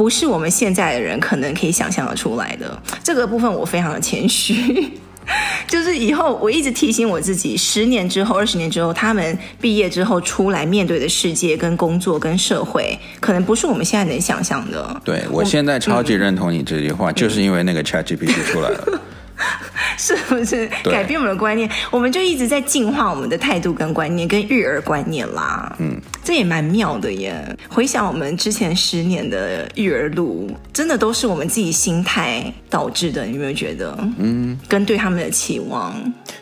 [0.03, 2.77] 不是我们现在的人可能可以想象得出来的。
[3.05, 4.91] 这个部分我非常的谦虚，
[5.69, 15.01] 就是以后我一直提醒我自己，十年之后、二十年之后，他们毕业之后出来面对的世界、跟工作、跟社会，可能不是我们现在能想象的。
[15.05, 19.01] 对，我现在超级认同你这句话，嗯、就是因为那个 ChatGPT 出来了。
[19.99, 21.69] 是不是改变我们的观念？
[21.91, 25.75] 我们就一直在进化我们的态度跟观念，跟育儿观念啦。
[25.79, 27.35] 嗯，这也蛮妙的耶。
[27.69, 33.25] 回想我们之前十年的育儿路，真的都是我们自己心态导致的。
[33.25, 33.97] 你有没有觉得？
[34.19, 35.95] 嗯，跟对他们的期望。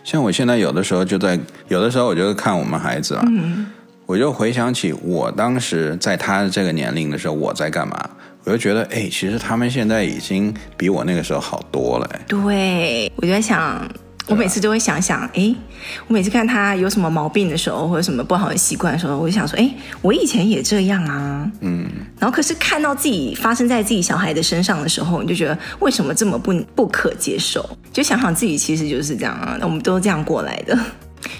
[0.05, 3.67] 像我现在有的时候就在，有的时候我就看我们孩子啊，嗯，
[4.07, 8.11] 我就回想起我当时在他这个年龄的时候，我在干嘛。
[8.51, 12.21] 我就觉得，哎，其实他们现在已经比我那个时候好多了。
[12.27, 13.89] 对，我就在想，
[14.27, 15.55] 我每次都会想想，哎，
[16.09, 21.49] 我每次看他有什么毛病的时候，或者什么不好的习惯的时候，我就想说，哎，我以前也这样啊。
[21.61, 21.89] 嗯。
[22.19, 27.65] 然后可是看到自己发生在自己小孩的身上的时候，你就觉得为什么这么不不可接受？
[27.93, 30.77] 就想想自己其实就是这样啊，我们都这样过来的。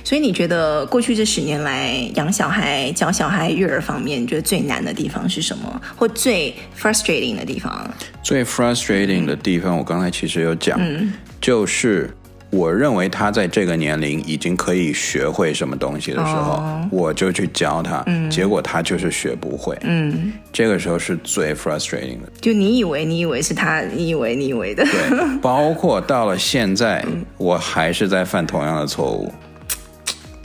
[0.05, 5.81] 所以你觉得过去这十年来养小孩、教小孩育儿方面，你觉得最难的地方是什么？
[5.97, 7.89] 或最 frustrating 的地方？
[8.23, 12.11] 最 frustrating 的地方，我刚才其实有讲，嗯，就是
[12.51, 22.33] 我认为他在这个年龄已经可以学会什么东西的时候，哦、我就去教他，嗯，结果他就是学不会，嗯，这个时候是最 frustrating 的。
[22.41, 29.33] 就你以为你以为是他，你以为你以为的，对，包括到了现在， 嗯、我还是在犯同样的错误。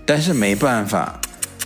[0.06, 1.20] 但是没办法，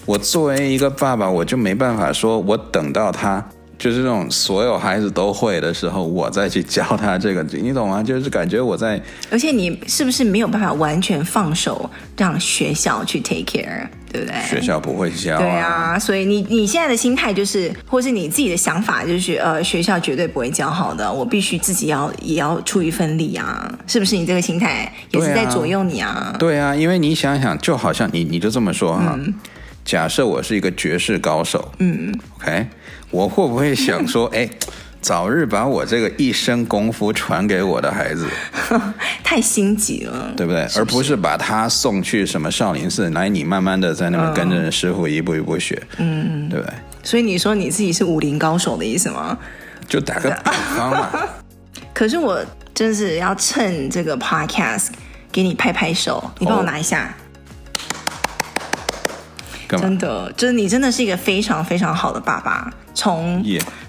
[0.06, 3.44] 我作为一个爸爸，我就没办法说，我等到他
[3.78, 8.02] 就是这种所有孩子都会的时候，我再去教他这个，你懂吗？
[8.02, 14.36] 就是感觉我在，而且你是不是没有办法完全放手让学校去 take care，对不对？
[14.48, 15.38] 学校不会教啊。
[15.40, 24.16] 对啊，所以你你现在的心态就是，或是你自己的想法就是，呃，学校绝对不会教好的，我必须自己要也要出一份力啊，是不是？
[24.16, 26.36] 你这个心态也是在左右你啊？
[26.38, 29.16] 对啊，因为你想想，就好像你你就这么说哈。
[29.18, 29.34] 嗯
[29.86, 32.68] 假设我是一个绝世高手，嗯，OK，
[33.10, 34.48] 我会不会想说， 哎，
[35.02, 38.28] 早日把我这个一身功夫传给我的孩子？
[39.24, 40.68] 太心急了，对不对？
[40.68, 40.80] 是不是？
[40.80, 46.74] 而不是把他送去什么少林寺，来你慢慢的在那边跟着师傅一步一步学，嗯，对不对？
[47.04, 49.38] 所以你说你自己是武林高手的意思吗？
[49.88, 51.10] 就打个比方嘛。
[51.94, 54.88] 可是我真是要趁这个 Podcast
[55.32, 57.04] 给你拍拍手，你帮我拿一下。
[57.04, 57.29] Oh.
[59.78, 62.74] 真的，就是你真的是一个非常非常好的爸爸。
[62.96, 63.44] 从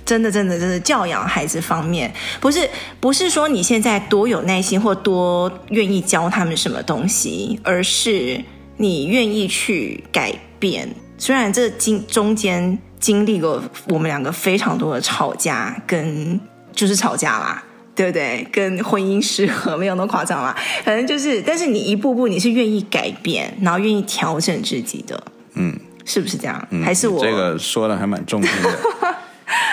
[0.05, 2.69] 真的真的真的教养孩子方面，不是
[3.01, 8.41] 不是说你现在多有耐心或多愿意教他们什么东西，而是
[8.77, 10.89] 你愿意去改变。
[11.19, 16.39] 虽然这经中间经历过我们两个非常多的吵架，跟
[16.73, 17.65] 就是吵架啦，
[17.97, 18.47] 对不对？
[18.53, 25.21] 跟婚姻失和没有那么夸张啦，反正就是，但是你一步步你是愿意改变，然后愿意调整自己的。
[25.55, 26.69] 嗯，是不是这样？
[26.71, 28.79] 嗯、还是我这个说的还蛮中听的？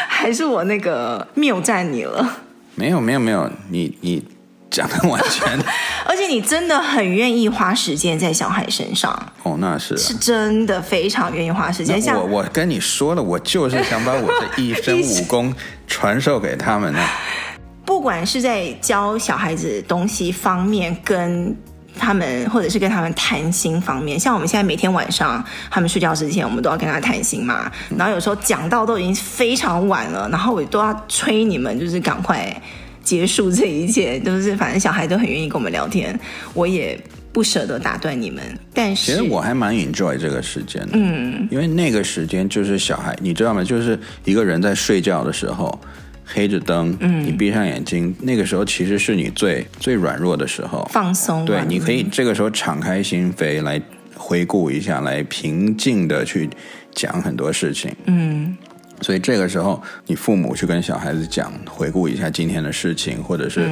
[0.07, 2.39] 还是我那个谬赞你了？
[2.75, 4.23] 没有没有没有，你你
[4.69, 5.47] 讲的完全，
[6.05, 9.11] 而且你真的很愿意花时间在小孩身上。
[9.43, 12.01] 哦，那是是真的非常愿意花时间。
[12.01, 15.53] 像我我跟你说了，我就是想把我的一身武功
[15.87, 16.99] 传授给他们呢。
[17.85, 21.55] 不管是在教小孩子东西方面，跟
[21.97, 27.71] 他们或者是跟他们谈心方面，像我们现在每天晚上他们睡觉之前，我们都要跟他谈心嘛。
[27.97, 32.61] 然后有时候讲到都已经非常晚了，然后我都要催你们，就是赶快
[33.03, 34.19] 结束这一切。
[34.19, 36.17] 就是反正小孩都很愿意跟我们聊天，
[36.53, 36.99] 我也
[37.33, 38.43] 不舍得打断你们。
[38.73, 43.63] 但是其实我还蛮 enjoy 这个时间的，嗯，因为那个时间就是小孩，你知道吗？
[43.63, 45.79] 就是一个人在睡觉的时候。
[46.27, 51.45] 黑着灯，嗯，你闭上眼睛，那个时候其实是你最最软弱的时候，放松。
[51.45, 53.81] 对，你可以这个时候敞开心扉来
[54.15, 56.49] 回顾一下，来平静的去
[56.93, 58.55] 讲很多事情，嗯。
[59.01, 63.69] 所以这个时候，你父母去跟小孩子讲，回顾一下今天的事情，或者是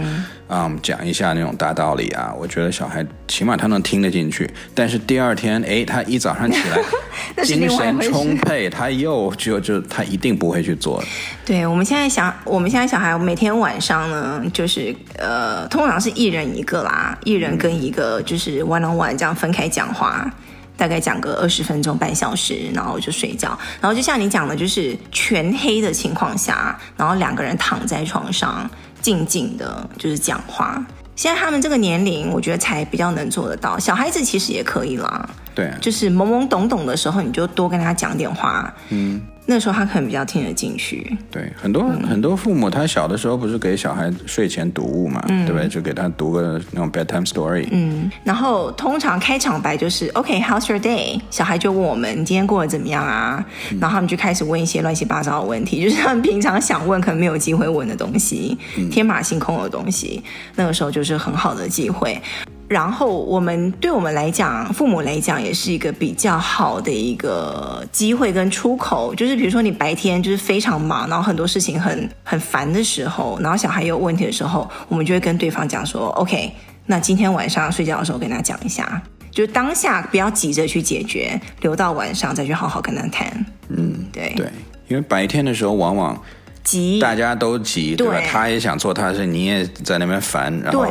[0.48, 4.50] 嗯、讲一下那种大道理啊，我觉得小孩起码他能听得进去。
[4.76, 6.78] 但是第二天，哎，他一早上起来
[7.44, 11.04] 精神充沛，他又就就他一定不会去做。
[11.44, 20.32] 对，我们现在想，我们现在小孩每天晚上呢，就是呃，通常是一人一个啦，一人跟一个就是 one on one 这样分开讲话。
[20.78, 23.58] 大概讲个二十分钟、半小时，然后就睡觉。
[23.82, 28.70] 然后就像你讲的，就是全黑的情况下，然后两个人躺在床上，
[29.02, 30.84] 静静的，就是讲话。
[31.16, 33.80] 现在他们这个年龄，我觉得才比较能做得到。
[33.80, 38.74] 小孩子其实也可以啦，对，就是懵懵懂懂的时候，你就多跟他讲点话。
[38.90, 39.22] 嗯。
[39.46, 41.16] 那时候他可能比较听得进去。
[41.30, 45.68] 对，很多、嗯、很多父母，他小的时候不是给小孩睡前读物嘛，嗯、对不对？
[45.68, 47.68] 就给他读个那种 bedtime story。
[47.72, 51.20] 嗯，然后通常开场白就是 OK，How's your day？
[51.30, 53.46] 小孩就问我们你今天过得怎么样啊？
[53.72, 60.24] 嗯、然后他们就开始问一些乱七八糟的问题， 就是他们平常想问可能没有机会问的东西，嗯、天马行空的东西。
[60.56, 62.20] 那个时候就是很好的机会。
[62.68, 69.14] 然后我们对我们来讲，父母来讲也是一个比较好的一个机会跟出口。
[69.14, 76.52] 就是比如说你白天就是非常忙，然后很多事情很很烦的时候，然后小孩有问题的时候，我们就会跟对方讲说：“OK，
[76.88, 79.00] 那今天晚上睡觉的时候跟他讲一下，
[79.30, 84.48] 就当下不要急着去解决，留到晚上再去好好跟他谈。”嗯，对对，
[84.88, 86.20] 因为白天的时候往往
[86.64, 88.20] 急，大家都急，对吧？
[88.28, 90.88] 他也想做他的事，你也在那边烦，然后。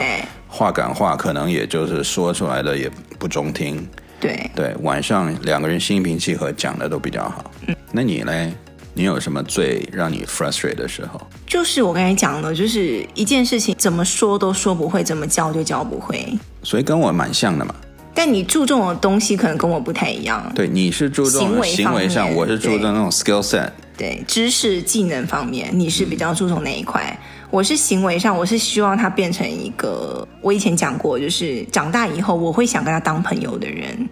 [0.54, 2.88] 对话赶话，可能也就是说出来的也
[3.18, 3.84] 不中听。
[4.20, 7.50] 对对，晚上两个人心平气和讲的都比较好。
[7.66, 8.52] 嗯，那你嘞？
[8.96, 11.20] 你有什么最让你 frustrate 的时候？
[11.48, 16.24] 就是我刚才讲的，就是一件事情怎么说都说不会，怎么教就教不会。
[16.62, 17.74] 所以跟我蛮像的嘛。
[18.14, 20.52] 但你注重的东西可能跟我不太一样。
[20.54, 23.68] 对，你是注重行为，行为上，我是注重那种 skill set。
[23.96, 27.02] 对，知识技能方面，你是比较注重哪一块？
[27.10, 34.08] 嗯、我是行为上，我是希望他变成一个，我以前讲过，就是长大以后我会想跟他当朋友的人。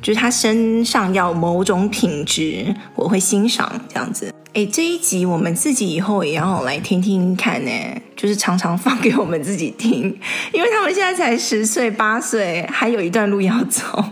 [0.00, 4.32] 就是他身上要某种品质，我会欣赏这样子。
[4.54, 7.70] 哎，这一集我们自己以后也要来听听看呢，
[8.16, 10.18] 就是常常放给我们自己听，
[10.54, 14.02] 因为他们现在才十岁八岁，还有一段路要走，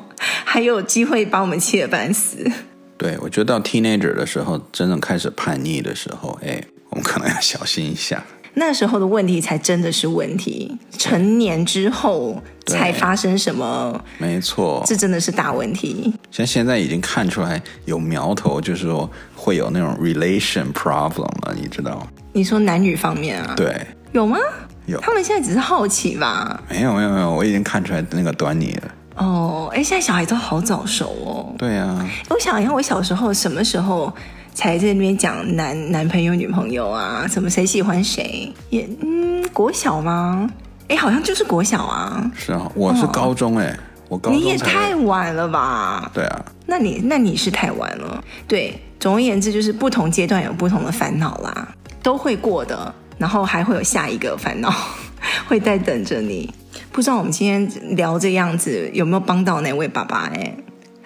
[0.45, 2.53] 还有机会把我们气得半死。
[2.99, 8.23] 对，我觉得到 teenager 的时候，真正开始叛逆的时候，哎，我们可能要小心一下。
[8.55, 14.01] 那时候的问题才真的是问题，成年之后才发生什么？
[14.19, 16.15] 没错，这真的是大问题。
[16.31, 22.07] 像现在已经看出来有苗头，就是说会有那种 relation problem 了，你知道？
[22.33, 23.55] 你说男女方面啊？
[23.57, 23.75] 对，
[24.13, 24.39] 有吗？
[24.87, 25.01] 有。
[25.01, 26.63] 他们现在只是好奇吧？
[26.71, 28.95] 没有没有没有，我已经看出来那个端倪了。
[29.17, 31.55] 哦，哎，现在小孩都好早熟哦。
[31.59, 32.09] 对啊。
[32.29, 34.13] 我想一下，我小时候什么时候？
[34.55, 40.49] 才在那边讲男男朋友女朋友啊，什么谁喜欢谁也嗯，国小吗？
[40.89, 42.31] 哎，好像就是国小啊。
[42.37, 43.77] 是啊，我是高中哎，哦、
[44.11, 46.11] 我高中你也太晚了吧？
[46.15, 48.23] 对啊，那你那你是太晚了。
[48.47, 51.69] 对，总而言之就是不同阶段有不同的烦恼啦，
[52.03, 54.73] 都会过的，然后还会有下一个烦恼
[55.49, 56.53] 会在等着你。
[56.93, 60.55] 不知道我们今天聊这样子有没有帮到哪位爸爸哎？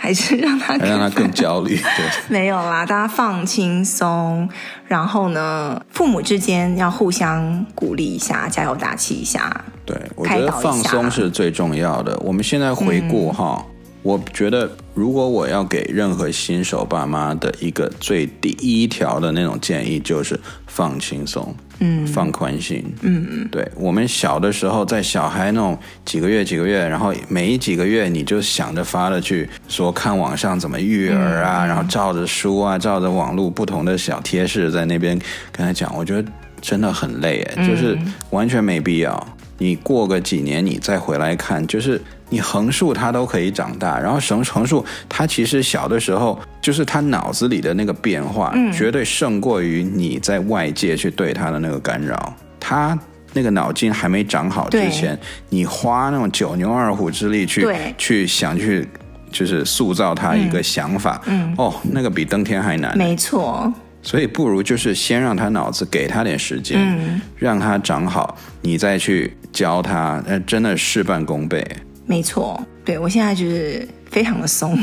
[0.01, 4.49] 还是让他让他更焦虑， 对，没有啦，大家放轻松，
[4.87, 9.65] 然后呢，父母之间要互相鼓励一下，加油打气一下。
[9.85, 12.17] 对，我觉得放松是最重要的。
[12.21, 21.55] 我们现在回顾哈，嗯、我觉得如果我要给任何新手爸妈的一个最第一条的那种建议，就是放轻松。
[21.81, 22.85] 嗯，放宽心。
[23.03, 35.19] 嗯嗯，对，我们小的时候，在小孩那种几个月几个月，然后每几个月你就想着发了去说看网上怎么育儿啊，嗯、然后照着书啊，照着网络不同的小贴士在那边
[35.53, 36.29] 跟他讲，我觉得
[36.61, 37.99] 真的很累，就是
[38.31, 39.27] 完全没必要。
[39.59, 42.01] 你过个几年，你再回来看，就是。
[42.31, 52.35] 你横竖他都可以长大，然后横横竖他其实小的时候，就是他脑子里的那个变化，嗯、绝对胜过于你在外界去对他的那个干扰。
[52.61, 52.99] 他
[53.33, 55.19] 那个脑筋还没长好之前，
[55.49, 57.67] 你花那种九牛二虎之力去
[57.97, 58.87] 去想去，
[59.31, 61.55] 就是塑造他一个想法，嗯，嗯。
[61.57, 62.97] 哦，那个比登天还难。
[62.99, 63.73] 没错，
[64.03, 71.65] 所以不如就是先让他脑子给他点时间，嗯、让他长好，你再去教他，那真的事半功倍。
[72.09, 74.77] 没错，对我现在就是非常的松。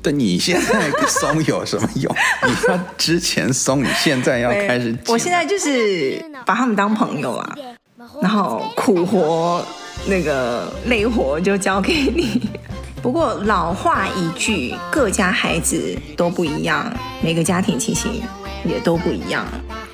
[0.00, 2.16] 但你现在松有什么用？
[2.46, 4.96] 你说之前松，你现在要开始。
[5.08, 7.56] 我现在就是把他们当朋友啊，
[8.22, 9.66] 然后苦活
[10.06, 12.48] 那个累活就交给你。
[13.02, 16.90] 不过老话一句，各家孩子都不一样，
[17.20, 18.22] 每个家庭情形
[18.64, 19.44] 也都不一样，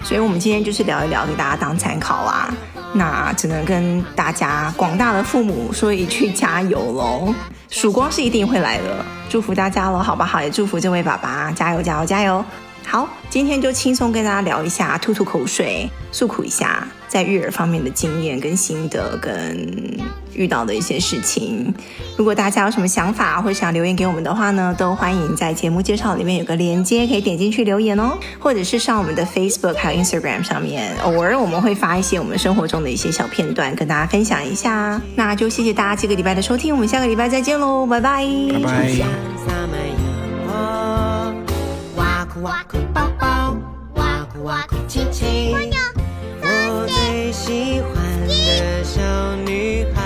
[0.04, 2.54] 所以我们今天就是聊一聊，给大家当参考啦。
[2.92, 7.34] 那只能跟大家广大的父母说一句加油喽！
[7.68, 10.42] 曙光是一定会来的，祝福大家喽，好不好？
[10.42, 12.44] 也祝福这位爸爸加油加油加油！
[12.84, 16.86] 好，今天就轻松跟大家聊一下，吐吐口水，诉苦一下。
[17.06, 19.68] 在育儿方面的经验跟心得，跟
[20.34, 21.72] 遇到的一些事情。
[22.16, 35.00] 如果大家有什么想法或者想留言给我们的话呢，都欢迎在节目介绍里面有个链接，可以点进去留言哦，或者是上我们的 Facebook 还有 Instagram 上面，偶尔我们会发一些我们生活中的一些小片段跟大家分享一下。
[35.14, 38.26] 那就谢谢大家这个礼拜的收听，我们下个礼拜再见喽，拜拜，
[41.96, 42.78] 哇酷，哇酷
[44.44, 45.54] 哇酷亲亲，
[46.42, 47.94] 我最喜欢
[48.26, 49.00] 的小
[49.44, 49.99] 女孩。